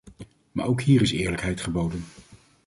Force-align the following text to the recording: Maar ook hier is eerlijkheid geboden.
Maar 0.51 0.65
ook 0.65 0.81
hier 0.81 1.01
is 1.01 1.11
eerlijkheid 1.11 1.61
geboden. 1.61 2.03